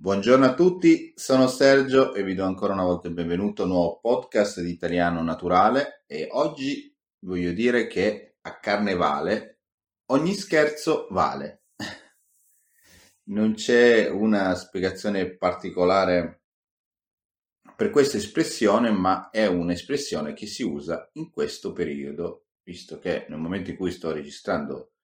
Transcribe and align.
Buongiorno 0.00 0.46
a 0.46 0.54
tutti, 0.54 1.12
sono 1.14 1.46
Sergio 1.46 2.14
e 2.14 2.22
vi 2.22 2.32
do 2.32 2.46
ancora 2.46 2.72
una 2.72 2.84
volta 2.84 3.08
il 3.08 3.12
benvenuto 3.12 3.60
a 3.60 3.64
un 3.66 3.72
nuovo 3.72 4.00
podcast 4.00 4.62
di 4.62 4.70
Italiano 4.70 5.22
Naturale 5.22 6.04
e 6.06 6.26
oggi 6.30 6.90
voglio 7.26 7.52
dire 7.52 7.86
che 7.86 8.36
a 8.40 8.58
Carnevale 8.60 9.58
ogni 10.06 10.32
scherzo 10.32 11.06
vale. 11.10 11.64
Non 13.28 13.52
c'è 13.52 14.08
una 14.08 14.54
spiegazione 14.54 15.36
particolare 15.36 16.44
per 17.76 17.90
questa 17.90 18.16
espressione, 18.16 18.90
ma 18.92 19.28
è 19.28 19.44
un'espressione 19.44 20.32
che 20.32 20.46
si 20.46 20.62
usa 20.62 21.10
in 21.12 21.30
questo 21.30 21.74
periodo, 21.74 22.46
visto 22.62 22.98
che 22.98 23.26
nel 23.28 23.38
momento 23.38 23.68
in 23.68 23.76
cui 23.76 23.90
sto 23.90 24.12
registrando 24.12 24.94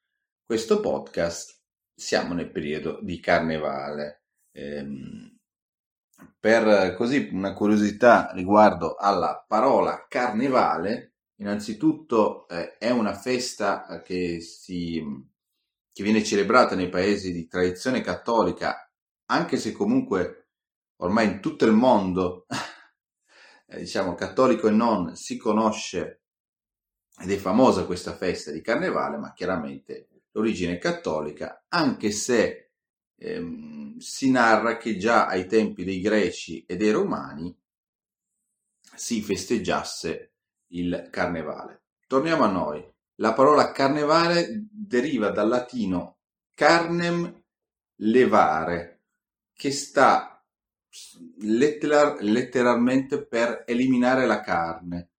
questo 0.43 0.81
podcast 0.81 1.61
siamo 1.95 2.33
nel 2.33 2.51
periodo 2.51 2.99
di 3.03 3.21
Carnevale. 3.21 4.23
Ehm, 4.57 5.39
per 6.40 6.94
così 6.94 7.29
una 7.32 7.53
curiosità 7.53 8.31
riguardo 8.32 8.94
alla 8.94 9.44
parola 9.46 10.07
carnevale, 10.08 11.17
innanzitutto 11.40 12.48
eh, 12.48 12.79
è 12.79 12.90
una 12.90 13.12
festa 13.12 13.86
eh, 13.86 14.03
che, 14.03 14.40
si, 14.40 15.04
che 15.93 16.03
viene 16.03 16.25
celebrata 16.25 16.75
nei 16.75 16.89
paesi 16.89 17.32
di 17.32 17.46
tradizione 17.46 18.00
cattolica, 18.00 18.90
anche 19.26 19.58
se 19.58 19.72
comunque 19.72 20.48
ormai 21.03 21.26
in 21.26 21.40
tutto 21.40 21.67
il 21.67 21.73
mondo, 21.73 22.46
eh, 23.68 23.79
diciamo 23.79 24.14
cattolico 24.14 24.68
e 24.68 24.70
non, 24.70 25.17
si 25.17 25.36
conosce 25.36 26.23
ed 27.18 27.31
è 27.31 27.36
famosa 27.36 27.84
questa 27.84 28.14
festa 28.14 28.50
di 28.53 28.62
carnevale, 28.62 29.18
ma 29.18 29.34
chiaramente 29.34 30.09
l'origine 30.32 30.75
è 30.75 30.79
cattolica, 30.79 31.64
anche 31.68 32.11
se 32.11 32.66
ehm, 33.19 33.98
si 33.98 34.30
narra 34.30 34.77
che 34.77 34.97
già 34.97 35.27
ai 35.27 35.47
tempi 35.47 35.84
dei 35.84 36.00
greci 36.00 36.64
e 36.66 36.77
dei 36.77 36.91
romani 36.91 37.55
si 38.95 39.23
festeggiasse 39.23 40.33
il 40.69 41.08
carnevale. 41.11 41.83
Torniamo 42.06 42.45
a 42.45 42.50
noi. 42.50 42.84
La 43.17 43.33
parola 43.33 43.73
carnevale 43.73 44.67
deriva 44.70 45.31
dal 45.31 45.48
latino 45.48 46.19
carnem 46.55 47.45
levare, 47.97 49.03
che 49.53 49.70
sta 49.70 50.42
letterar- 51.41 52.20
letteralmente 52.20 53.27
per 53.27 53.64
eliminare 53.67 54.27
la 54.27 54.41
carne. 54.41 55.11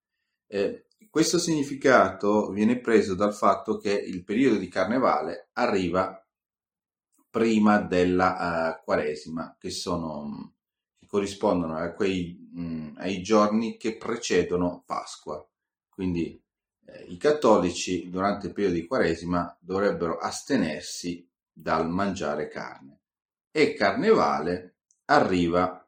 Eh, 0.48 0.88
questo 1.10 1.40
significato 1.40 2.50
viene 2.50 2.80
preso 2.80 3.16
dal 3.16 3.34
fatto 3.34 3.78
che 3.78 3.92
il 3.92 4.24
periodo 4.24 4.58
di 4.58 4.68
carnevale 4.68 5.50
arriva 5.54 6.27
prima 7.38 7.78
della 7.78 8.80
uh, 8.80 8.84
Quaresima, 8.84 9.58
che, 9.60 9.70
sono, 9.70 10.56
che 10.98 11.06
corrispondono 11.06 11.78
a 11.78 11.92
quei, 11.92 12.50
mh, 12.52 12.62
mm, 12.62 12.96
ai 12.98 13.22
giorni 13.22 13.78
che 13.78 13.96
precedono 13.96 14.82
Pasqua. 14.88 15.48
Quindi 15.88 16.44
eh, 16.88 17.04
i 17.10 17.18
cattolici 17.18 18.10
durante 18.10 18.48
il 18.48 18.54
periodo 18.54 18.74
di 18.74 18.88
Quaresima 18.88 19.56
dovrebbero 19.62 20.18
astenersi 20.18 21.30
dal 21.54 21.88
mangiare 21.88 22.48
carne. 22.48 23.02
E 23.52 23.76
Carnevale 23.76 24.78
arriva 25.06 25.88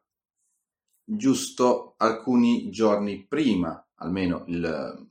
giusto 1.04 1.94
alcuni 1.96 2.70
giorni 2.70 3.26
prima, 3.26 3.88
almeno 3.96 4.44
il, 4.46 5.08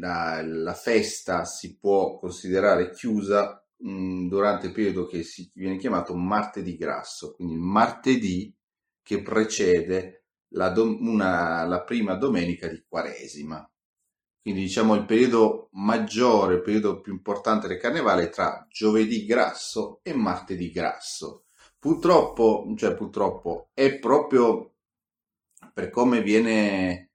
la, 0.00 0.42
la, 0.42 0.74
festa 0.74 1.44
si 1.44 1.78
può 1.78 2.18
considerare 2.18 2.90
chiusa 2.90 3.61
mh, 3.82 4.28
durante 4.28 4.66
il 4.66 4.72
periodo 4.72 5.06
che 5.06 5.22
si 5.22 5.50
viene 5.54 5.76
chiamato 5.78 6.14
martedì 6.14 6.76
grasso, 6.76 7.34
quindi 7.34 7.54
il 7.54 7.60
martedì 7.60 8.54
che 9.02 9.22
precede 9.22 10.24
la, 10.54 10.70
dom- 10.70 11.06
una, 11.06 11.64
la 11.64 11.82
prima 11.82 12.14
domenica 12.14 12.68
di 12.68 12.82
Quaresima. 12.88 13.66
Quindi 14.40 14.62
diciamo 14.62 14.94
il 14.94 15.04
periodo 15.04 15.68
maggiore, 15.72 16.54
il 16.56 16.62
periodo 16.62 17.00
più 17.00 17.12
importante 17.12 17.68
del 17.68 17.78
carnevale 17.78 18.24
è 18.24 18.28
tra 18.28 18.66
giovedì 18.68 19.24
grasso 19.24 20.00
e 20.02 20.14
martedì 20.14 20.70
grasso. 20.70 21.44
Purtroppo, 21.78 22.72
cioè 22.76 22.94
purtroppo, 22.94 23.70
è 23.72 23.98
proprio 23.98 24.74
per 25.72 25.90
come 25.90 26.22
viene 26.22 27.11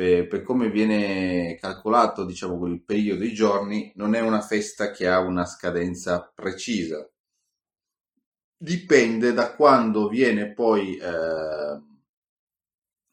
per, 0.00 0.28
per, 0.28 0.42
come 0.42 0.70
viene 0.70 1.56
calcolato 1.60 2.24
diciamo, 2.24 2.64
il 2.66 2.82
periodo 2.82 3.20
dei 3.20 3.34
giorni, 3.34 3.92
non 3.96 4.14
è 4.14 4.20
una 4.20 4.40
festa 4.40 4.90
che 4.92 5.06
ha 5.06 5.18
una 5.18 5.44
scadenza 5.44 6.32
precisa. 6.34 7.06
Dipende 8.56 9.34
da 9.34 9.54
quando 9.54 10.08
viene 10.08 10.54
poi, 10.54 10.96
eh, 10.96 11.80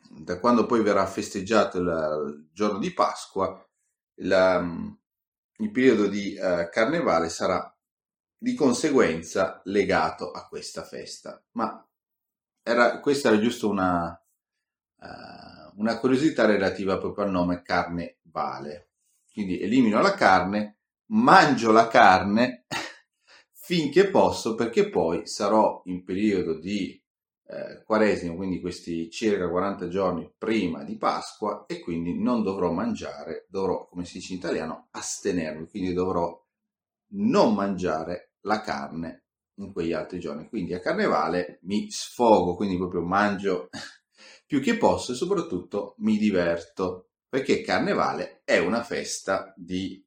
da 0.10 0.40
quando 0.40 0.66
poi 0.66 0.82
verrà 0.82 1.06
festeggiato 1.06 1.78
il, 1.80 2.48
giorno 2.54 2.80
di 2.80 2.94
Pasqua, 2.94 3.62
la, 4.22 4.66
il 5.58 5.72
periodo 5.72 6.08
di 6.08 6.36
eh, 6.36 6.70
carnevale 6.72 7.28
sarà 7.28 7.70
di 8.38 8.54
conseguenza 8.54 9.60
legato 9.66 10.32
a 10.32 10.48
questa 10.48 10.84
festa. 10.84 11.44
Ma 11.52 11.86
era, 12.64 13.02
questa 13.02 13.28
era 13.28 13.40
giusto 13.40 13.70
una, 13.70 14.10
uh, 15.00 15.57
una 15.78 16.00
curiosità 16.00 16.46
relativa 16.46 16.98
proprio 16.98 17.26
al 17.26 17.32
nome 17.32 17.62
carne 17.62 18.18
vale. 18.24 18.90
Quindi 19.32 19.60
elimino 19.60 20.02
la 20.02 20.14
carne, 20.14 20.80
mangio 21.08 21.72
la 21.72 21.88
carne 21.88 22.66
finché 23.52 24.10
posso 24.10 24.56
perché 24.56 24.90
poi 24.90 25.28
sarò 25.28 25.82
in 25.86 26.04
periodo 26.04 26.60
di 26.60 27.02
eh, 27.50 27.84
quaresimo, 27.86 28.36
quindi 28.36 28.60
questi 28.60 29.10
circa 29.10 29.50
40 29.50 29.88
giorni 29.88 30.30
prima 30.38 30.84
di 30.84 30.98
Pasqua 30.98 31.66
e 31.66 31.80
quindi 31.80 32.20
non 32.22 32.44
dovrò 32.44 32.72
mangiare, 32.72 33.46
dovrò, 33.50 33.88
come 33.88 34.06
si 34.06 34.18
dice 34.18 34.34
in 34.34 34.40
italiano, 34.40 34.88
astenermi, 34.92 35.68
quindi 35.68 35.94
dovrò 35.94 36.44
non 37.12 37.54
mangiare 37.54 38.34
la 38.42 38.62
carne 38.62 39.24
in 39.60 39.72
quegli 39.72 39.94
altri 39.94 40.20
giorni. 40.20 40.48
Quindi 40.50 40.74
a 40.74 40.80
carnevale 40.80 41.60
mi 41.64 41.90
sfogo, 41.90 42.56
quindi 42.56 42.78
proprio 42.78 43.02
mangio 43.02 43.70
più 44.48 44.62
che 44.62 44.78
posso 44.78 45.12
e 45.12 45.16
soprattutto 45.16 45.94
mi 46.00 46.18
diverto, 46.18 47.10
perché 47.28 47.62
Carnevale 47.62 48.42
è 48.46 48.58
una 48.58 48.82
festa 48.82 49.54
di, 49.58 50.04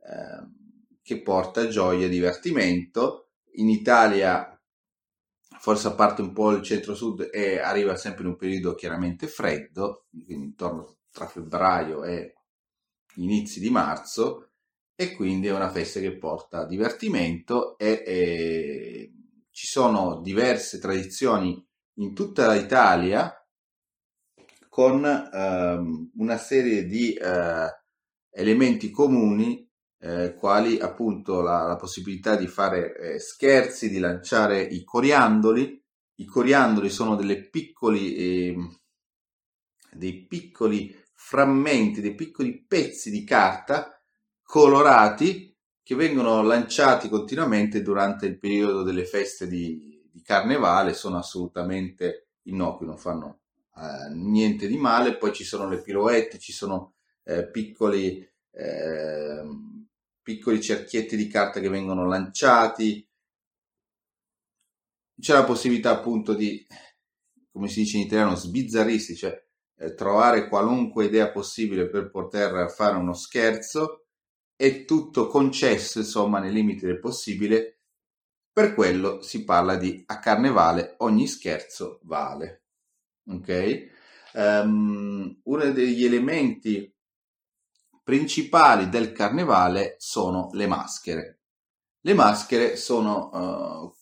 eh, 0.00 0.98
che 1.02 1.20
porta 1.20 1.68
gioia 1.68 2.06
e 2.06 2.08
divertimento. 2.08 3.28
In 3.56 3.68
Italia, 3.68 4.58
forse 5.58 5.88
a 5.88 5.92
parte 5.94 6.22
un 6.22 6.32
po' 6.32 6.50
il 6.52 6.62
centro-sud, 6.62 7.24
è, 7.24 7.58
arriva 7.58 7.94
sempre 7.96 8.24
in 8.24 8.30
un 8.30 8.36
periodo 8.36 8.74
chiaramente 8.74 9.28
freddo, 9.28 10.06
quindi 10.08 10.46
intorno 10.46 10.96
tra 11.10 11.28
febbraio 11.28 12.04
e 12.04 12.34
inizi 13.16 13.60
di 13.60 13.68
marzo, 13.68 14.48
e 14.96 15.14
quindi 15.14 15.48
è 15.48 15.52
una 15.52 15.70
festa 15.70 16.00
che 16.00 16.16
porta 16.16 16.64
divertimento 16.64 17.76
e, 17.76 18.02
e 18.06 19.12
ci 19.50 19.66
sono 19.66 20.20
diverse 20.22 20.78
tradizioni 20.78 21.62
in 21.98 22.14
tutta 22.14 22.50
l'Italia 22.52 23.43
con 24.74 25.04
ehm, 25.04 26.10
una 26.16 26.36
serie 26.36 26.84
di 26.84 27.12
eh, 27.12 27.68
elementi 28.28 28.90
comuni 28.90 29.64
eh, 30.00 30.34
quali 30.34 30.80
appunto 30.80 31.42
la, 31.42 31.62
la, 31.62 31.76
possibilità 31.76 32.34
di 32.34 32.48
fare 32.48 32.96
eh, 32.96 33.18
scherzi, 33.20 33.88
di 33.88 34.00
lanciare 34.00 34.60
i 34.60 34.82
coriandoli. 34.82 35.80
I 36.16 36.24
coriandoli 36.24 36.90
sono 36.90 37.14
piccoli, 37.52 38.48
ehm, 38.48 38.76
dei 39.92 40.26
piccoli 40.26 40.92
frammenti, 41.12 42.00
dei 42.00 42.16
piccoli 42.16 42.64
pezzi 42.66 43.12
di 43.12 43.22
carta 43.22 43.96
colorati 44.42 45.56
che 45.84 45.94
vengono 45.94 46.42
lanciati 46.42 47.08
continuamente 47.08 47.80
durante 47.80 48.26
il 48.26 48.40
periodo 48.40 48.82
delle 48.82 49.04
feste 49.04 49.46
di, 49.46 50.02
di 50.10 50.20
carnevale, 50.20 50.94
sono 50.94 51.16
assolutamente 51.16 52.30
innocui, 52.46 52.86
non 52.86 52.98
fanno 52.98 53.43
eh, 53.76 54.14
niente 54.14 54.66
di 54.66 54.76
male, 54.76 55.16
poi 55.16 55.32
ci 55.32 55.44
sono 55.44 55.68
le 55.68 55.82
pirouette, 55.82 56.38
ci 56.38 56.52
sono 56.52 56.94
eh, 57.24 57.48
piccoli, 57.50 58.26
eh, 58.52 59.42
piccoli 60.22 60.62
cerchietti 60.62 61.16
di 61.16 61.26
carta 61.26 61.60
che 61.60 61.68
vengono 61.68 62.06
lanciati, 62.06 63.06
c'è 65.20 65.32
la 65.32 65.44
possibilità 65.44 65.90
appunto 65.90 66.34
di, 66.34 66.66
come 67.52 67.68
si 67.68 67.80
dice 67.80 67.96
in 67.96 68.04
italiano, 68.04 68.34
sbizzarristi, 68.34 69.16
cioè 69.16 69.44
eh, 69.76 69.94
trovare 69.94 70.48
qualunque 70.48 71.06
idea 71.06 71.30
possibile 71.30 71.88
per 71.88 72.10
poter 72.10 72.70
fare 72.70 72.96
uno 72.96 73.14
scherzo, 73.14 74.06
è 74.56 74.84
tutto 74.84 75.26
concesso 75.26 75.98
insomma 75.98 76.38
nei 76.38 76.52
limiti 76.52 76.86
del 76.86 77.00
possibile, 77.00 77.80
per 78.52 78.74
quello 78.74 79.20
si 79.20 79.44
parla 79.44 79.76
di 79.76 80.04
a 80.06 80.20
carnevale 80.20 80.94
ogni 80.98 81.26
scherzo 81.26 81.98
vale 82.04 82.63
ok? 83.26 83.88
Um, 84.34 85.40
uno 85.44 85.70
degli 85.70 86.04
elementi 86.04 86.92
principali 88.02 88.88
del 88.88 89.12
carnevale 89.12 89.96
sono 89.98 90.50
le 90.52 90.66
maschere. 90.66 91.38
Le 92.00 92.14
maschere 92.14 92.76
sono, 92.76 93.30
uh, 93.32 93.94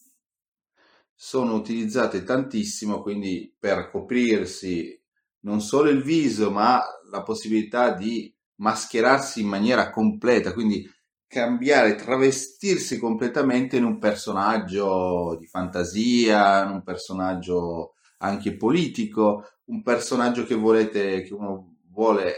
sono 1.15 1.55
utilizzate 1.55 2.25
tantissimo, 2.25 3.01
quindi 3.01 3.55
per 3.57 3.91
coprirsi 3.91 5.01
non 5.41 5.61
solo 5.61 5.89
il 5.89 6.03
viso, 6.03 6.51
ma 6.51 6.83
la 7.11 7.23
possibilità 7.23 7.93
di 7.93 8.35
mascherarsi 8.57 9.41
in 9.41 9.49
maniera 9.49 9.91
completa, 9.91 10.53
quindi 10.53 10.89
cambiare, 11.27 11.95
travestirsi 11.95 12.99
completamente 12.99 13.77
in 13.77 13.85
un 13.85 13.99
personaggio 13.99 15.37
di 15.39 15.47
fantasia, 15.47 16.65
in 16.65 16.73
un 16.73 16.83
personaggio 16.83 17.95
anche 18.23 18.57
politico, 18.57 19.45
un 19.65 19.83
personaggio 19.83 20.45
che 20.45 20.55
volete, 20.55 21.23
che 21.23 21.35
uno 21.35 21.79
vuole 21.91 22.35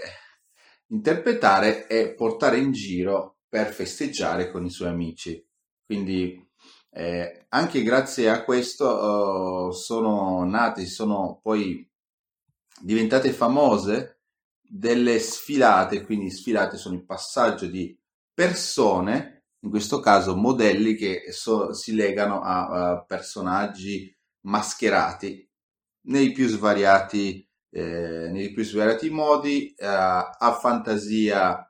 interpretare 0.88 1.86
e 1.86 2.14
portare 2.14 2.58
in 2.58 2.72
giro 2.72 3.38
per 3.48 3.72
festeggiare 3.72 4.50
con 4.50 4.64
i 4.64 4.70
suoi 4.70 4.88
amici. 4.88 5.44
Quindi 5.84 6.42
eh, 6.90 7.46
anche 7.50 7.82
grazie 7.82 8.31
a 8.31 8.42
questo 8.44 9.69
uh, 9.69 9.70
sono 9.72 10.44
nate, 10.44 10.86
sono 10.86 11.40
poi 11.42 11.88
diventate 12.81 13.32
famose 13.32 14.20
delle 14.60 15.19
sfilate, 15.19 16.04
quindi 16.04 16.31
sfilate 16.31 16.76
sono 16.76 16.94
il 16.94 17.04
passaggio 17.04 17.66
di 17.66 17.96
persone, 18.32 19.44
in 19.60 19.70
questo 19.70 20.00
caso 20.00 20.34
modelli 20.34 20.94
che 20.94 21.31
so, 21.31 21.72
si 21.75 21.94
legano 21.94 22.40
a, 22.40 22.66
a, 22.66 23.04
personaggi 23.04 24.12
mascherati 24.46 25.48
nei 26.06 26.32
più 26.32 26.46
svariati, 26.48 27.48
eh, 27.70 28.28
nei 28.30 28.52
più 28.52 28.64
svariati 28.64 29.10
modi, 29.10 29.74
eh, 29.74 29.86
a 29.86 30.58
fantasia 30.60 31.68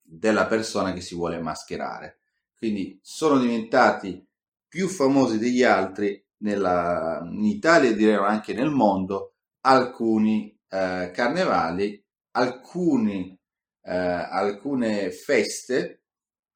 della 0.00 0.46
persona 0.46 0.92
che 0.92 1.00
si 1.00 1.14
vuole 1.14 1.40
mascherare. 1.40 2.20
Quindi 2.56 2.98
sono 3.02 3.38
diventati 3.38 4.26
più 4.68 4.88
famosi 4.88 5.38
degli 5.38 5.62
altri 5.62 6.22
nella, 6.38 7.20
in 7.24 7.44
Italia 7.44 7.90
e 7.90 7.94
direi 7.94 8.16
anche 8.16 8.52
nel 8.52 8.70
mondo 8.70 9.34
alcuni 9.60 10.56
eh, 10.68 11.10
carnevali, 11.12 12.02
alcuni, 12.32 13.38
eh, 13.82 13.94
alcune 13.94 15.10
feste, 15.10 16.02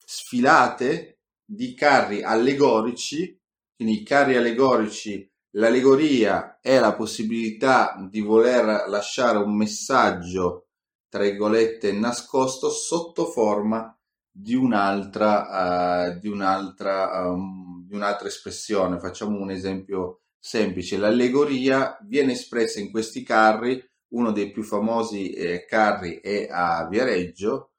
sfilate 0.04 1.20
di 1.44 1.74
carri 1.74 2.22
allegorici, 2.22 3.38
quindi 3.74 4.00
i 4.00 4.02
carri 4.02 4.36
allegorici, 4.36 5.30
l'allegoria 5.52 6.57
è 6.68 6.78
la 6.78 6.94
possibilità 6.94 7.96
di 8.10 8.20
voler 8.20 8.88
lasciare 8.88 9.38
un 9.38 9.56
messaggio, 9.56 10.66
tra 11.08 11.22
virgolette, 11.22 11.92
nascosto 11.92 12.68
sotto 12.68 13.24
forma 13.24 13.98
di 14.30 14.54
un'altra, 14.54 16.10
uh, 16.10 16.18
di 16.20 16.28
un'altra, 16.28 17.26
um, 17.26 17.86
di 17.86 17.94
un'altra 17.94 18.28
espressione. 18.28 18.98
Facciamo 18.98 19.38
un 19.38 19.50
esempio 19.50 20.24
semplice. 20.38 20.98
L'allegoria 20.98 21.96
viene 22.02 22.32
espressa 22.32 22.80
in 22.80 22.90
questi 22.90 23.22
carri 23.22 23.82
uno 24.08 24.30
dei 24.30 24.50
più 24.50 24.62
famosi 24.62 25.30
eh, 25.30 25.64
carri 25.64 26.20
è 26.20 26.48
a 26.50 26.86
Viareggio, 26.86 27.72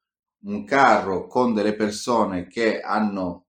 un 0.45 0.63
carro 0.63 1.27
con 1.27 1.53
delle 1.53 1.75
persone 1.75 2.47
che 2.47 2.79
hanno, 2.79 3.48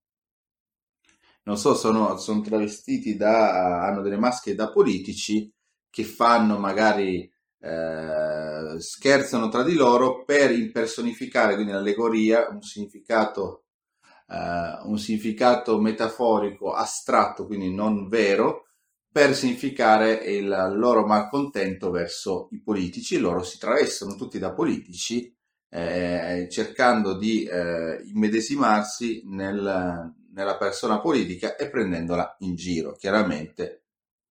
non 1.42 1.56
so, 1.56 1.75
sono, 1.75 2.16
sono 2.16 2.40
travestiti 2.40 3.16
da, 3.16 3.82
hanno 3.84 4.02
delle 4.02 4.19
maschere 4.19 4.56
da 4.56 4.70
politici 4.70 5.50
che 5.88 6.04
fanno 6.04 6.58
magari, 6.58 7.31
eh, 7.60 8.76
scherzano 8.78 9.48
tra 9.48 9.62
di 9.62 9.75
loro 9.75 10.25
per 10.25 10.52
impersonificare, 10.52 11.54
quindi 11.54 11.72
l'allegoria, 11.72 12.48
un 12.50 12.62
significato, 12.62 13.64
eh, 14.28 14.81
un 14.84 14.98
significato 14.98 15.81
metaforico 15.81 16.72
astratto, 16.72 17.46
quindi 17.46 17.75
non 17.75 18.08
vero, 18.08 18.66
per 19.12 19.34
significare 19.34 20.12
il 20.12 20.46
loro 20.76 21.04
malcontento 21.04 21.90
verso 21.90 22.48
i 22.52 22.62
politici. 22.62 23.19
Loro 23.19 23.43
si 23.43 23.58
travestono 23.58 24.14
tutti 24.14 24.38
da 24.38 24.52
politici 24.52 25.34
eh, 25.69 26.46
cercando 26.50 27.16
di 27.16 27.44
eh, 27.44 28.02
immedesimarsi 28.04 29.22
nel, 29.26 30.14
nella 30.32 30.56
persona 30.56 31.00
politica 31.00 31.56
e 31.56 31.69
prendendola 31.69 32.37
in 32.41 32.55
giro. 32.55 32.93
Chiaramente 32.93 33.82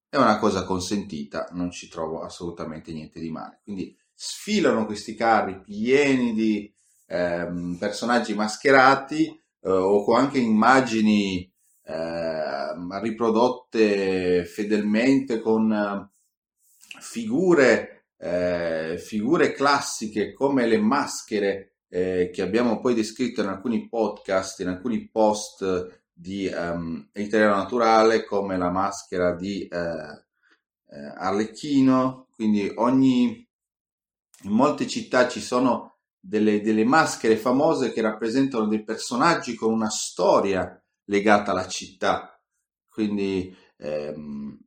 è 0.09 0.17
una 0.17 0.39
cosa 0.39 0.63
consentita, 0.63 1.49
non 1.51 1.71
ci 1.71 1.87
trovo 1.87 2.21
assolutamente 2.21 2.91
niente 2.91 3.19
di 3.19 3.29
male. 3.29 3.59
Quindi 3.63 3.95
sfilano 4.13 4.85
questi 4.85 5.15
carri 5.15 5.61
pieni 5.61 6.33
di 6.33 6.73
eh, 7.05 7.47
personaggi 7.77 8.33
mascherati 8.33 9.25
eh, 9.27 9.69
o 9.69 10.13
anche 10.13 10.39
immagini 10.39 11.51
eh, 11.83 12.99
riprodotte 13.01 14.45
fedelmente 14.45 15.39
con 15.39 15.71
eh, 15.71 16.09
figure, 16.99 18.05
eh, 18.17 18.97
figure 18.97 19.53
classiche 19.53 20.33
come 20.33 20.65
le 20.65 20.79
maschere 20.79 21.75
eh, 21.89 22.29
che 22.31 22.41
abbiamo 22.41 22.79
poi 22.79 22.93
descritto 22.93 23.41
in 23.41 23.47
alcuni 23.47 23.87
podcast, 23.89 24.59
in 24.61 24.67
alcuni 24.67 25.09
post 25.09 26.01
di 26.13 26.47
um, 26.53 27.09
Italiano 27.13 27.55
Naturale, 27.55 28.25
come 28.25 28.57
la 28.57 28.69
maschera 28.69 29.33
di 29.35 29.67
eh, 29.67 30.23
eh, 30.87 31.13
Arlecchino. 31.17 32.27
Quindi 32.31 32.71
ogni, 32.75 33.47
in 34.43 34.51
molte 34.51 34.87
città 34.87 35.27
ci 35.27 35.41
sono 35.41 35.97
delle, 36.19 36.61
delle 36.61 36.83
maschere 36.83 37.37
famose 37.37 37.91
che 37.91 38.01
rappresentano 38.01 38.67
dei 38.67 38.83
personaggi 38.83 39.55
con 39.55 39.73
una 39.73 39.89
storia 39.89 40.81
legata 41.05 41.51
alla 41.51 41.67
città. 41.67 42.39
Quindi 42.89 43.55
ehm, 43.77 44.59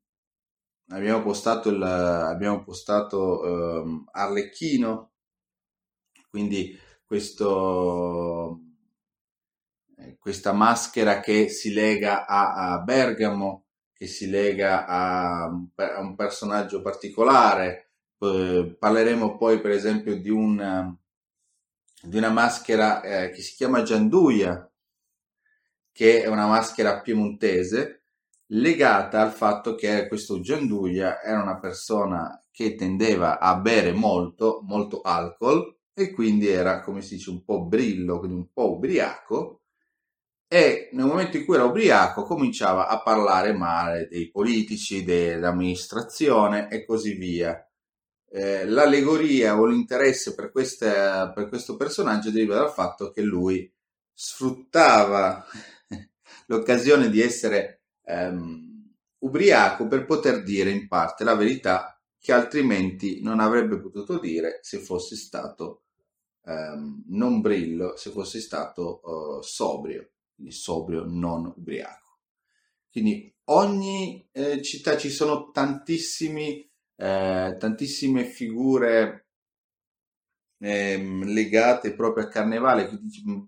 abbiamo 0.89 1.23
postato, 1.23 1.69
il, 1.69 1.83
abbiamo 1.83 2.63
postato 2.65 3.45
ehm, 3.83 4.05
Arlecchino, 4.11 5.13
quindi 6.31 6.79
questo, 7.13 8.61
eh, 9.99 10.17
questa 10.19 10.55
maschera 10.55 11.21
che 11.21 11.51
si 11.51 11.75
lega 11.75 12.25
a, 12.25 12.73
a 12.73 12.79
Bergamo, 12.79 13.67
che 13.93 14.07
si 14.07 14.31
lega 14.31 14.87
a, 14.87 15.43
a 15.43 16.01
un 16.01 16.15
personaggio 16.17 16.81
particolare. 16.81 17.91
Eh, 18.19 18.77
parleremo 18.79 19.37
poi 19.37 19.61
per 19.61 19.73
esempio 19.73 20.17
di, 20.19 20.31
un, 20.31 20.97
di 22.03 22.17
una 22.17 22.31
maschera 22.31 23.03
eh, 23.03 23.29
che 23.29 23.43
si 23.43 23.57
chiama 23.57 23.83
Gianduia, 23.83 24.73
che 25.93 26.23
è 26.23 26.29
una 26.29 26.47
maschera 26.47 27.03
piemontese 27.03 28.05
legata 28.47 29.21
al 29.21 29.33
fatto 29.33 29.75
che 29.75 30.09
questo 30.09 30.41
Gianduia 30.41 31.21
era 31.21 31.43
una 31.43 31.59
persona 31.59 32.43
che 32.51 32.75
tendeva 32.75 33.39
a 33.39 33.55
bere 33.57 33.93
molto, 33.93 34.61
molto 34.63 35.03
alcol 35.03 35.77
e 35.95 36.11
quindi 36.13 36.49
era, 36.49 36.81
come 36.81 37.03
si 37.03 37.17
dice, 37.17 37.31
un 37.31 37.45
po' 37.45 37.65
brillo, 37.65 38.19
quindi 38.19 38.37
un 38.37 38.53
po' 38.53 38.73
ubriaco 38.73 39.63
e 40.53 40.91
nel 40.93 41.07
momento 41.07 41.39
in 41.39 41.47
cui 41.47 41.55
era 41.55 41.65
ubriaco 41.65 42.25
cominciava 42.25 42.87
a 42.87 43.01
parlare 43.01 43.55
male 43.55 44.07
dei 44.07 44.31
politici, 44.31 45.03
dell'amministrazione 45.03 46.69
e 46.69 46.85
così 46.85 47.15
via. 47.15 47.67
Eh, 48.29 48.67
l'allegoria 48.67 49.59
o 49.59 49.65
l'interesse 49.65 50.35
per, 50.35 50.51
queste, 50.51 51.33
per 51.35 51.49
questo 51.49 51.79
personaggio 51.79 52.31
deriva 52.31 52.57
dal 52.57 52.71
fatto 52.71 53.11
che 53.13 53.23
lui 53.23 53.71
sfruttava 54.13 55.43
l'occasione 56.49 57.09
di 57.09 57.23
essere 57.23 57.85
ehm, 58.05 58.93
ubriaco 59.21 59.87
per 59.87 60.05
poter 60.05 60.43
dire 60.43 60.69
in 60.69 60.87
parte 60.87 61.25
la 61.25 61.35
verità 61.35 61.99
che 62.23 62.33
altrimenti 62.33 63.21
non 63.21 63.41
avrebbe 63.41 63.81
potuto 63.81 64.21
dire 64.21 64.61
se 64.63 64.79
fosse 64.79 65.17
stato 65.17 65.87
ehm, 66.45 67.03
non 67.09 67.41
brillo, 67.41 67.97
se 67.97 68.11
fosse 68.11 68.41
stato 68.41 69.01
uh, 69.03 69.43
sobrio, 69.43 70.09
quindi 70.37 70.53
sobrio, 70.53 71.05
non 71.05 71.53
ubriaco. 71.57 72.21
Quindi 72.93 73.35
ogni 73.47 74.29
eh, 74.31 74.63
città 74.63 74.97
ci 74.97 75.11
sono 75.11 75.51
tantissimi, 75.51 76.61
eh, 76.95 77.57
tantissime 77.59 78.25
figure 78.25 79.27
ehm, 80.59 81.25
legate 81.25 81.93
proprio 81.93 82.27
al 82.27 82.31
carnevale. 82.31 82.89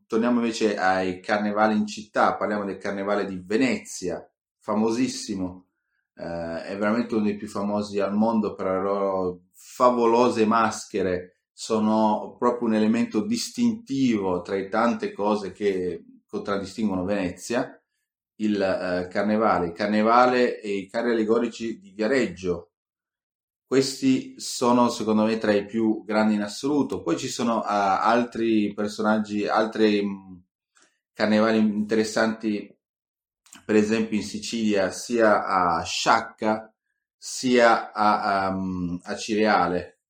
Torniamo 0.09 0.40
invece 0.40 0.76
ai 0.76 1.21
carnevali 1.21 1.76
in 1.76 1.87
città, 1.87 2.35
parliamo 2.35 2.64
del 2.64 2.78
carnevale 2.78 3.25
di 3.25 3.40
Venezia, 3.40 4.28
famosissimo, 4.59 5.69
eh, 6.16 6.64
è 6.64 6.76
veramente 6.78 7.14
uno 7.14 7.25
dei 7.25 7.37
più 7.37 7.49
famosi 7.49 8.00
al 8.00 8.14
mondo 8.14 8.54
per 8.54 8.66
le 8.66 8.83
loro 8.83 9.40
favolose 9.52 10.47
maschere, 10.47 11.40
sono 11.52 12.37
proprio 12.38 12.68
un 12.68 12.75
elemento 12.75 13.21
distintivo 13.21 14.42
tra 14.42 14.56
le 14.56 14.68
tante 14.68 15.12
cose 15.12 15.52
che 15.52 16.04
contraddistinguono 16.26 17.04
Venezia. 17.04 17.78
Il 18.37 18.61
eh, 18.61 19.09
carnevale, 19.09 19.66
il 19.66 19.73
carnevale 19.73 20.61
e 20.61 20.76
i 20.76 20.88
carri 20.88 21.12
allegorici 21.12 21.78
di 21.78 21.92
Viareggio, 21.92 22.73
questi 23.66 24.38
sono 24.38 24.88
secondo 24.88 25.25
me 25.25 25.38
tra 25.38 25.52
i 25.52 25.66
più 25.66 26.04
grandi 26.04 26.35
in 26.35 26.42
assoluto. 26.42 27.02
Poi 27.02 27.16
ci 27.16 27.28
sono 27.28 27.59
uh, 27.59 27.64
altri 27.66 28.73
personaggi, 28.75 29.47
altri 29.47 30.00
um, 30.00 30.42
carnevali 31.12 31.59
interessanti 31.59 32.73
per 33.64 33.76
esempio 33.76 34.16
in 34.16 34.23
Sicilia 34.23 34.90
sia 34.90 35.47
a 35.47 35.83
Sciacca 35.83 36.75
sia 37.16 37.92
a, 37.92 38.49
a, 38.49 38.56
a 39.02 39.16
Cireale. 39.16 40.00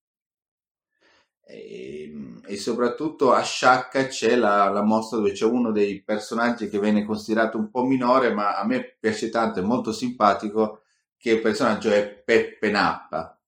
E, 1.46 2.12
e, 2.46 2.56
soprattutto 2.56 3.32
a 3.32 3.42
Sciacca 3.42 4.06
c'è 4.06 4.34
la, 4.34 4.68
la, 4.70 4.82
mostra 4.82 5.18
dove 5.18 5.32
c'è 5.32 5.44
uno 5.44 5.70
dei 5.70 6.02
personaggi 6.02 6.68
che 6.68 6.80
viene 6.80 7.04
considerato 7.04 7.58
un 7.58 7.70
po' 7.70 7.84
minore 7.84 8.32
ma 8.32 8.56
a 8.56 8.64
me 8.66 8.96
piace 8.98 9.28
tanto, 9.28 9.60
è 9.60 9.62
molto 9.62 9.92
simpatico 9.92 10.82
che 11.16 11.32
il 11.32 11.40
personaggio 11.40 11.90
è 11.90 12.04
Peppe 12.08 12.70
Nappa. 12.70 13.38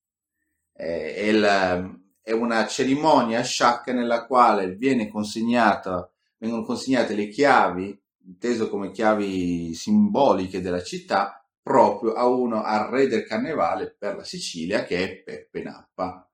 È, 0.72 1.14
è, 1.16 1.32
la, 1.32 1.90
è 2.20 2.32
una 2.32 2.66
cerimonia 2.66 3.40
a 3.40 3.42
Sciacca 3.42 3.92
nella 3.92 4.26
quale 4.26 4.74
viene 4.76 5.08
consegnata, 5.08 6.08
vengono 6.38 6.62
consegnate 6.62 7.14
le 7.14 7.28
chiavi 7.28 8.00
inteso 8.26 8.68
come 8.68 8.90
chiavi 8.90 9.72
simboliche 9.74 10.60
della 10.60 10.82
città, 10.82 11.44
proprio 11.62 12.12
a 12.12 12.26
uno, 12.26 12.62
al 12.62 12.88
re 12.90 13.08
del 13.08 13.24
carnevale 13.26 13.94
per 13.98 14.16
la 14.16 14.24
Sicilia, 14.24 14.84
che 14.84 15.02
è 15.02 15.22
Peppe 15.22 15.62
Nappa. 15.62 16.28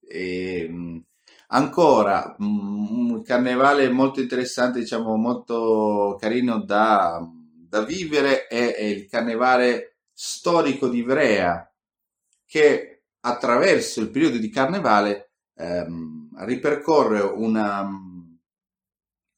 e, 0.00 0.64
ehm, 0.68 1.02
ancora, 1.48 2.34
un 2.38 3.22
carnevale 3.22 3.88
molto 3.90 4.20
interessante, 4.20 4.80
diciamo 4.80 5.16
molto 5.16 6.16
carino 6.18 6.62
da, 6.62 7.20
da 7.68 7.82
vivere, 7.82 8.46
è, 8.46 8.74
è 8.74 8.82
il 8.82 9.06
carnevale 9.06 9.96
storico 10.12 10.88
di 10.88 10.98
Ivrea, 10.98 11.70
che 12.46 13.04
attraverso 13.20 14.00
il 14.00 14.10
periodo 14.10 14.38
di 14.38 14.50
carnevale 14.50 15.32
ehm, 15.56 16.44
ripercorre 16.44 17.20
una 17.20 17.88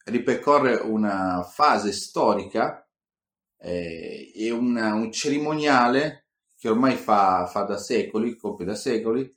ripercorre 0.04 0.74
una 0.76 1.42
fase 1.42 1.92
storica 1.92 2.86
eh, 3.58 4.32
e 4.34 4.50
una, 4.50 4.94
un 4.94 5.10
cerimoniale 5.10 6.26
che 6.56 6.68
ormai 6.68 6.96
fa, 6.96 7.46
fa, 7.46 7.62
da 7.62 7.78
secoli, 7.78 8.36
compie 8.36 8.66
da 8.66 8.74
secoli. 8.74 9.30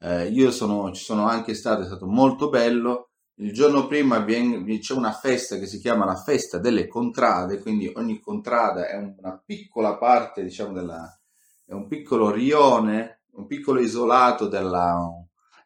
Eh, 0.00 0.28
io 0.28 0.50
sono, 0.50 0.92
ci 0.92 1.02
sono 1.02 1.26
anche 1.26 1.54
stato, 1.54 1.82
è 1.82 1.86
stato 1.86 2.06
molto 2.06 2.48
bello. 2.48 3.10
Il 3.34 3.52
giorno 3.52 3.86
prima 3.86 4.18
viene, 4.18 4.78
c'è 4.78 4.94
una 4.94 5.12
festa 5.12 5.58
che 5.58 5.66
si 5.66 5.78
chiama 5.78 6.04
la 6.04 6.16
festa 6.16 6.58
delle 6.58 6.88
contrade, 6.88 7.60
quindi 7.60 7.90
ogni 7.94 8.20
contrada 8.20 8.88
è 8.88 8.96
una 8.96 9.40
piccola 9.44 9.96
parte, 9.96 10.42
diciamo, 10.42 10.72
della, 10.72 11.16
è 11.64 11.72
un 11.72 11.86
piccolo 11.86 12.30
rione, 12.30 13.22
un 13.32 13.46
piccolo 13.46 13.80
isolato 13.80 14.48
della, 14.48 14.98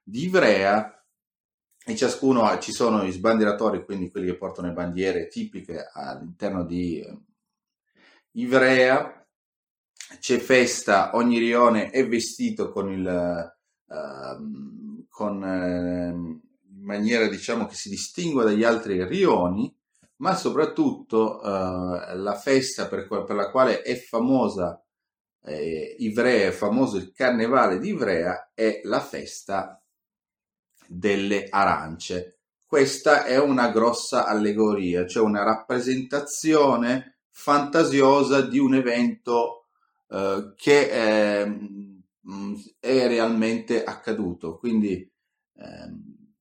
di 0.02 0.24
Ivrea 0.24 0.91
e 1.84 1.96
ciascuno 1.96 2.44
ha, 2.44 2.58
ci 2.58 2.72
sono 2.72 3.02
i 3.02 3.10
sbandieratori, 3.10 3.84
quindi 3.84 4.10
quelli 4.10 4.26
che 4.26 4.36
portano 4.36 4.68
le 4.68 4.74
bandiere 4.74 5.28
tipiche 5.28 5.90
all'interno 5.92 6.64
di 6.64 7.00
eh, 7.00 7.18
Ivrea. 8.32 9.26
C'è 10.20 10.38
festa, 10.38 11.16
ogni 11.16 11.38
rione 11.38 11.90
è 11.90 12.06
vestito 12.06 12.70
con 12.70 12.92
il 12.92 13.52
uh, 13.86 15.06
con, 15.08 15.42
uh, 15.42 16.14
in 16.14 16.84
maniera 16.84 17.28
diciamo 17.28 17.66
che 17.66 17.74
si 17.74 17.88
distingue 17.88 18.44
dagli 18.44 18.62
altri 18.62 19.02
rioni, 19.04 19.74
ma 20.16 20.36
soprattutto 20.36 21.40
uh, 21.42 22.14
la 22.14 22.38
festa 22.40 22.88
per, 22.88 23.08
per, 23.08 23.34
la 23.34 23.50
quale 23.50 23.80
è 23.82 23.96
famosa 23.96 24.82
eh, 25.44 25.96
Ivrea, 25.98 26.48
è 26.48 26.52
famoso 26.52 26.96
il 26.96 27.12
carnevale 27.12 27.78
di 27.78 27.88
Ivrea, 27.88 28.50
è 28.54 28.80
la 28.84 29.00
festa 29.00 29.81
delle 30.92 31.46
arance. 31.48 32.38
Questa 32.66 33.24
è 33.24 33.38
una 33.38 33.70
grossa 33.70 34.26
allegoria, 34.26 35.06
cioè 35.06 35.22
una 35.22 35.42
rappresentazione 35.42 37.18
fantasiosa 37.30 38.42
di 38.42 38.58
un 38.58 38.74
evento 38.74 39.66
eh, 40.08 40.52
che 40.56 40.90
è, 40.90 41.46
mm, 41.46 42.54
è, 42.78 43.06
realmente 43.06 43.84
accaduto. 43.84 44.56
Quindi 44.58 45.10
ehm, 45.56 46.34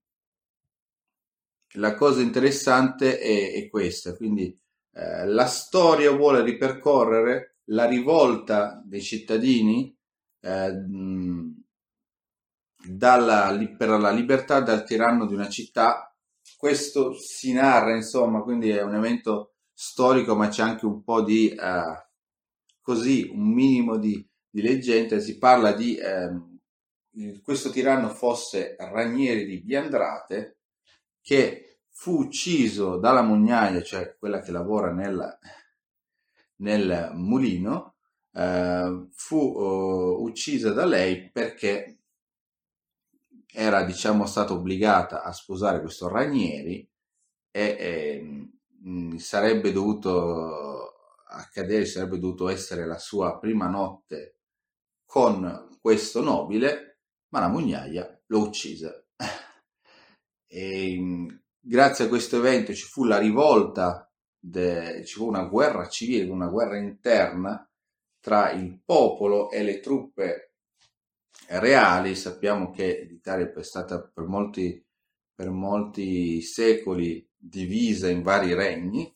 la 1.75 1.95
cosa 1.95 2.21
interessante 2.21 3.19
è, 3.19 3.53
è 3.53 3.69
questa. 3.69 4.15
Quindi 4.15 4.57
eh, 4.93 5.25
la 5.25 5.45
storia 5.45 6.11
vuole 6.11 6.43
ripercorrere 6.43 7.57
la 7.65 7.85
rivolta 7.85 8.81
dei 8.85 9.01
cittadini 9.01 9.95
eh, 10.41 10.71
mm, 10.71 11.51
dalla, 12.83 13.57
per 13.77 13.89
la 13.89 14.11
libertà 14.11 14.59
dal 14.59 14.83
tiranno 14.83 15.25
di 15.25 15.33
una 15.33 15.49
città. 15.49 16.13
Questo 16.57 17.13
si 17.13 17.53
narra, 17.53 17.95
insomma, 17.95 18.41
quindi 18.41 18.69
è 18.69 18.81
un 18.81 18.95
evento 18.95 19.55
storico, 19.73 20.35
ma 20.35 20.47
c'è 20.47 20.61
anche 20.61 20.85
un 20.85 21.03
po' 21.03 21.21
di 21.21 21.49
eh, 21.49 22.07
così, 22.81 23.29
un 23.31 23.51
minimo 23.51 23.97
di, 23.97 24.27
di 24.49 24.61
leggenda. 24.61 25.19
Si 25.19 25.37
parla 25.37 25.71
di 25.73 25.95
eh, 25.95 27.39
questo 27.43 27.69
tiranno 27.71 28.09
fosse 28.09 28.75
Ranieri 28.77 29.45
di 29.45 29.61
Biandrate, 29.61 30.59
che 31.21 31.79
fu 31.89 32.19
ucciso 32.19 32.97
dalla 32.97 33.21
mugnaia, 33.21 33.81
cioè 33.81 34.15
quella 34.17 34.39
che 34.39 34.51
lavora 34.51 34.91
nel, 34.91 35.37
nel 36.57 37.11
mulino, 37.13 37.95
eh, 38.33 39.07
fu 39.11 39.37
uh, 39.37 40.23
uccisa 40.23 40.71
da 40.71 40.85
lei 40.85 41.29
perché 41.31 42.00
era 43.53 43.83
diciamo 43.83 44.25
stata 44.25 44.53
obbligata 44.53 45.23
a 45.23 45.31
sposare 45.33 45.81
questo 45.81 46.07
Ranieri 46.07 46.87
e, 47.51 47.61
e 47.79 48.49
mh, 48.83 49.17
sarebbe 49.17 49.71
dovuto 49.71 50.95
accadere, 51.27 51.85
sarebbe 51.85 52.19
dovuto 52.19 52.49
essere 52.49 52.85
la 52.85 52.97
sua 52.97 53.37
prima 53.39 53.67
notte 53.67 54.37
con 55.05 55.77
questo 55.81 56.21
nobile, 56.21 56.99
ma 57.29 57.41
la 57.41 57.49
mugnaia 57.49 58.21
lo 58.27 58.39
uccise. 58.39 59.07
e, 60.47 60.99
mh, 60.99 61.43
grazie 61.59 62.05
a 62.05 62.07
questo 62.07 62.37
evento 62.37 62.73
ci 62.73 62.85
fu 62.85 63.03
la 63.03 63.17
rivolta, 63.17 64.09
de, 64.39 65.03
ci 65.05 65.15
fu 65.15 65.27
una 65.27 65.43
guerra 65.43 65.87
civile, 65.87 66.29
una 66.29 66.47
guerra 66.47 66.77
interna 66.77 67.65
tra 68.19 68.51
il 68.51 68.79
popolo 68.83 69.49
e 69.51 69.63
le 69.63 69.79
truppe 69.79 70.50
reali, 71.47 72.15
sappiamo 72.15 72.71
che 72.71 73.05
l'Italia 73.09 73.51
è 73.51 73.63
stata 73.63 74.01
per 74.01 74.25
molti, 74.25 74.83
per 75.33 75.49
molti 75.49 76.41
secoli 76.41 77.27
divisa 77.35 78.09
in 78.09 78.21
vari 78.21 78.53
regni, 78.53 79.13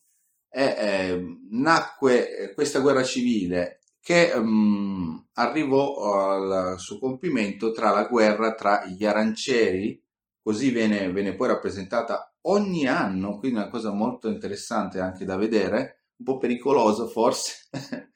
e 0.49 0.63
eh, 0.63 1.37
nacque 1.49 2.51
questa 2.53 2.79
guerra 2.79 3.03
civile 3.03 3.81
che 3.99 4.31
um, 4.35 5.27
arrivò 5.33 6.13
al 6.13 6.79
suo 6.79 6.99
compimento 6.99 7.71
tra 7.71 7.89
la 7.89 8.05
guerra 8.05 8.53
tra 8.53 8.85
gli 8.85 9.03
arancieri, 9.03 10.01
così 10.41 10.69
viene, 10.69 11.11
viene 11.11 11.35
poi 11.35 11.47
rappresentata 11.47 12.35
ogni 12.41 12.85
anno, 12.85 13.39
quindi 13.39 13.57
una 13.57 13.69
cosa 13.69 13.91
molto 13.91 14.29
interessante 14.29 14.99
anche 14.99 15.25
da 15.25 15.35
vedere, 15.37 16.03
un 16.17 16.25
po' 16.25 16.37
pericoloso 16.37 17.07
forse, 17.07 17.67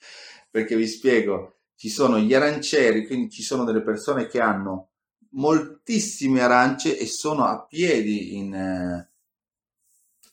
perché 0.49 0.75
vi 0.75 0.87
spiego, 0.87 1.58
ci 1.79 1.87
sono 1.87 2.19
gli 2.19 2.33
arancieri, 2.33 3.07
quindi 3.07 3.29
ci 3.29 3.41
sono 3.41 3.63
delle 3.63 3.81
persone 3.81 4.27
che 4.27 4.41
hanno 4.41 4.89
moltissime 5.29 6.41
arance 6.41 6.97
e 6.97 7.05
sono 7.05 7.45
a 7.45 7.65
piedi 7.65 8.35
in, 8.35 8.53
eh, 8.53 9.09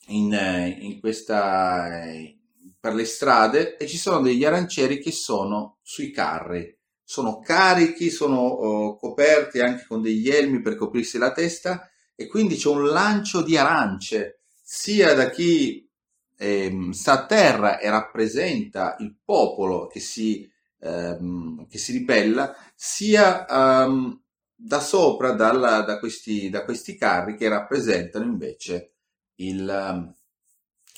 in, 0.09 0.35
eh, 0.35 0.76
in 0.81 0.99
questa, 0.99 2.03
eh, 2.03 2.37
per 2.81 2.95
le 2.95 3.05
strade 3.05 3.76
e 3.76 3.87
ci 3.87 3.97
sono 3.97 4.23
degli 4.23 4.45
arancieri 4.45 4.99
che 4.99 5.12
sono 5.12 5.79
sui 5.83 6.11
carri. 6.11 6.76
Sono 7.05 7.38
carichi, 7.38 8.11
sono 8.11 8.38
oh, 8.41 8.97
coperti 8.97 9.61
anche 9.61 9.85
con 9.87 10.03
degli 10.03 10.29
elmi 10.29 10.61
per 10.61 10.75
coprirsi 10.75 11.17
la 11.17 11.31
testa 11.31 11.88
e 12.17 12.26
quindi 12.26 12.57
c'è 12.57 12.71
un 12.71 12.88
lancio 12.88 13.43
di 13.43 13.57
arance 13.57 14.41
sia 14.65 15.15
da 15.15 15.31
chi 15.31 15.88
eh, 16.37 16.88
sta 16.91 17.12
a 17.12 17.26
terra 17.26 17.79
e 17.79 17.88
rappresenta 17.88 18.97
il 18.99 19.15
popolo 19.25 19.87
che 19.87 20.00
si 20.00 20.53
ehm, 20.80 21.66
che 21.68 21.78
si 21.78 21.92
ribella 21.92 22.54
sia 22.75 23.47
um, 23.49 24.21
da 24.54 24.80
sopra 24.80 25.33
dalla, 25.33 25.83
da, 25.83 25.99
questi, 25.99 26.49
da, 26.49 26.64
questi, 26.64 26.97
carri 26.97 27.37
che 27.37 27.49
rappresentano 27.49 28.25
invece 28.25 28.95
il, 29.37 29.68
um, 29.68 30.14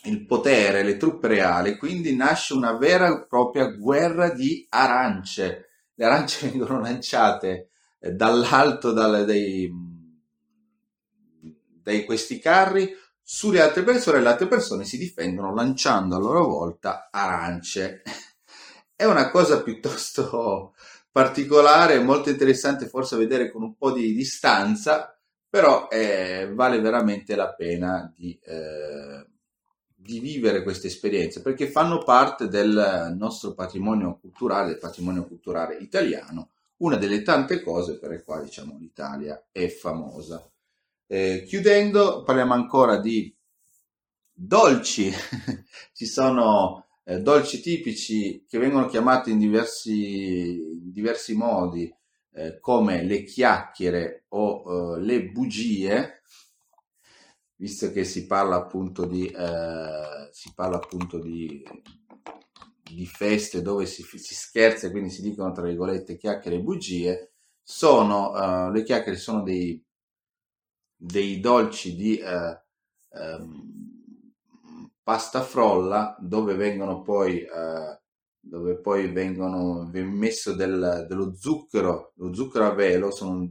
il 0.04 0.24
potere, 0.26 0.82
le 0.82 0.96
truppe 0.96 1.28
reali, 1.28 1.76
quindi 1.76 2.14
nasce 2.14 2.54
una 2.54 2.76
vera 2.76 3.08
e 3.08 3.26
propria 3.26 3.66
guerra 3.66 4.30
di 4.30 4.66
arance. 4.68 5.68
Le 5.94 6.04
arance 6.04 6.46
vengono 6.50 6.80
lanciate 6.80 7.70
eh, 7.98 8.12
dall'alto 8.12 8.92
dalle, 8.92 9.24
dei, 9.24 9.70
dai 11.82 12.04
questi 12.04 12.38
carri 12.38 12.94
sulle 13.20 13.60
altre 13.60 13.82
persone 13.82 14.18
e 14.18 14.20
le 14.22 14.28
altre 14.28 14.46
persone 14.46 14.84
si 14.84 14.96
difendono 14.96 15.52
lanciando 15.52 16.16
a 16.16 16.18
loro 16.18 16.46
volta 16.46 17.08
arance. 17.10 18.02
È 19.00 19.04
una 19.04 19.30
cosa 19.30 19.62
piuttosto 19.62 20.74
particolare, 21.12 22.00
molto 22.00 22.30
interessante 22.30 22.88
forse 22.88 23.16
vedere 23.16 23.48
con 23.52 23.62
un 23.62 23.76
po' 23.76 23.92
di 23.92 24.12
distanza, 24.12 25.16
però 25.48 25.86
eh, 25.88 26.50
vale 26.52 26.80
veramente 26.80 27.36
la 27.36 27.54
pena 27.54 28.12
di, 28.12 28.36
eh, 28.42 29.24
di 29.94 30.18
vivere 30.18 30.64
queste 30.64 30.88
esperienze 30.88 31.42
perché 31.42 31.68
fanno 31.68 31.98
parte 32.02 32.48
del 32.48 33.14
nostro 33.16 33.54
patrimonio 33.54 34.18
culturale, 34.18 34.70
del 34.70 34.78
patrimonio 34.78 35.28
culturale 35.28 35.76
italiano, 35.76 36.50
una 36.78 36.96
delle 36.96 37.22
tante 37.22 37.62
cose 37.62 38.00
per 38.00 38.10
le 38.10 38.24
quali 38.24 38.46
diciamo, 38.46 38.76
l'Italia 38.80 39.46
è 39.52 39.68
famosa. 39.68 40.44
Eh, 41.06 41.44
chiudendo, 41.46 42.24
parliamo 42.24 42.52
ancora 42.52 42.98
di 42.98 43.32
dolci. 44.32 45.08
Ci 45.94 46.06
sono 46.06 46.87
eh, 47.08 47.22
dolci 47.22 47.62
tipici 47.62 48.44
che 48.46 48.58
vengono 48.58 48.86
chiamati 48.86 49.30
in 49.30 49.38
diversi, 49.38 50.58
in 50.58 50.92
diversi 50.92 51.34
modi, 51.34 51.90
eh, 52.34 52.60
come 52.60 53.02
le 53.02 53.24
chiacchiere 53.24 54.24
o 54.28 54.96
eh, 54.96 55.00
le 55.00 55.24
bugie, 55.24 56.20
visto 57.56 57.90
che 57.92 58.04
si 58.04 58.26
parla 58.26 58.56
appunto 58.56 59.06
di, 59.06 59.26
eh, 59.26 60.28
si 60.32 60.52
parla 60.54 60.76
appunto 60.76 61.18
di, 61.18 61.64
di 62.82 63.06
feste 63.06 63.62
dove 63.62 63.86
si, 63.86 64.02
si 64.02 64.34
scherza 64.34 64.86
e 64.86 64.90
quindi 64.90 65.08
si 65.08 65.22
dicono 65.22 65.50
tra 65.52 65.64
virgolette 65.64 66.18
chiacchiere 66.18 66.58
e 66.58 66.60
bugie, 66.60 67.32
sono, 67.62 68.32
uh, 68.32 68.70
le 68.70 68.82
chiacchiere 68.82 69.16
sono 69.18 69.42
dei, 69.42 69.82
dei 70.94 71.40
dolci 71.40 71.94
di 71.96 72.20
um, 73.10 73.97
pasta 75.08 75.40
frolla 75.40 76.14
dove 76.20 76.54
vengono 76.54 77.00
poi, 77.00 77.36
uh, 77.40 77.98
dove 78.38 78.78
poi 78.78 79.10
vengono 79.10 79.88
messo 79.90 80.52
del, 80.52 81.06
dello 81.08 81.34
zucchero, 81.34 82.12
lo 82.16 82.34
zucchero 82.34 82.66
a 82.66 82.74
velo, 82.74 83.10
sono 83.10 83.50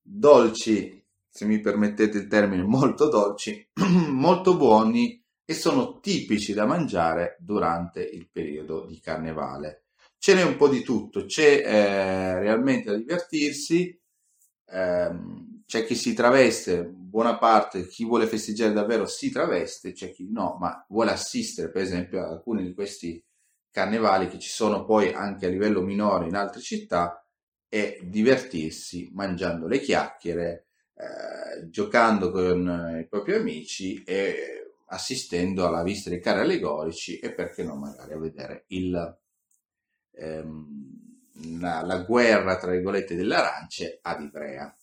dolci, 0.00 1.04
se 1.28 1.44
mi 1.44 1.58
permettete 1.58 2.18
il 2.18 2.28
termine, 2.28 2.62
molto 2.70 3.08
dolci, 3.08 3.68
molto 4.10 4.56
buoni 4.56 5.20
e 5.44 5.54
sono 5.54 5.98
tipici 5.98 6.52
da 6.52 6.66
mangiare 6.66 7.36
durante 7.40 8.04
il 8.04 8.28
periodo 8.30 8.86
di 8.86 9.00
carnevale. 9.00 9.86
Ce 10.16 10.34
n'è 10.34 10.44
un 10.44 10.54
po' 10.54 10.68
di 10.68 10.82
tutto, 10.82 11.24
c'è 11.24 11.64
eh, 11.66 12.38
realmente 12.38 12.92
da 12.92 12.96
divertirsi, 12.96 14.00
ehm, 14.66 15.62
c'è 15.66 15.84
chi 15.84 15.96
si 15.96 16.14
traveste, 16.14 16.88
buona 17.16 17.38
parte, 17.38 17.86
chi 17.86 18.04
vuole 18.04 18.26
festeggiare 18.26 18.74
davvero 18.74 19.06
si 19.06 19.30
traveste, 19.30 19.92
c'è 19.92 20.12
chi 20.12 20.30
no, 20.30 20.58
ma 20.60 20.84
vuole 20.90 21.12
assistere 21.12 21.70
per 21.70 21.80
esempio 21.80 22.22
a 22.22 22.28
alcuni 22.28 22.62
di 22.62 22.74
questi 22.74 23.24
carnevali 23.70 24.28
che 24.28 24.38
ci 24.38 24.50
sono 24.50 24.84
poi 24.84 25.14
anche 25.14 25.46
a 25.46 25.48
livello 25.48 25.80
minore 25.80 26.26
in 26.26 26.34
altre 26.34 26.60
città 26.60 27.26
e 27.70 28.00
divertirsi 28.02 29.12
mangiando 29.14 29.66
le 29.66 29.80
chiacchiere, 29.80 30.66
eh, 30.92 31.70
giocando 31.70 32.30
con 32.30 32.98
i 33.00 33.08
propri 33.08 33.32
amici 33.32 34.02
e 34.02 34.74
assistendo 34.88 35.66
alla 35.66 35.82
visita 35.82 36.10
dei 36.10 36.20
carri 36.20 36.40
allegorici 36.40 37.18
e 37.18 37.32
perché 37.32 37.64
no 37.64 37.76
magari 37.76 38.12
a 38.12 38.18
vedere 38.18 38.64
il, 38.68 39.18
ehm, 40.12 41.60
la, 41.60 41.80
la, 41.80 41.98
guerra 42.00 42.58
tra 42.58 42.72
virgolette 42.72 43.16
delle 43.16 43.36
arance 43.36 44.00
ad 44.02 44.20
Ivrea. 44.20 44.76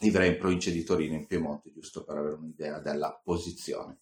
Ivrea 0.00 0.26
in 0.26 0.38
provincia 0.38 0.70
di 0.70 0.84
Torino 0.84 1.14
in 1.14 1.26
Piemonte, 1.26 1.72
giusto 1.72 2.04
per 2.04 2.16
avere 2.16 2.34
un'idea 2.34 2.78
della 2.78 3.20
posizione. 3.22 3.98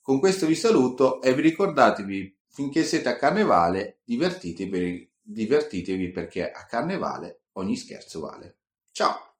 Con 0.00 0.18
questo 0.18 0.46
vi 0.46 0.54
saluto 0.54 1.20
e 1.22 1.34
vi 1.34 1.42
ricordatevi 1.42 2.36
finché 2.48 2.84
siete 2.84 3.08
a 3.08 3.16
carnevale 3.16 4.00
divertitevi, 4.04 5.10
divertitevi 5.20 6.10
perché 6.10 6.50
a 6.50 6.64
carnevale 6.64 7.42
ogni 7.52 7.76
scherzo 7.76 8.20
vale. 8.20 8.58
Ciao! 8.92 9.35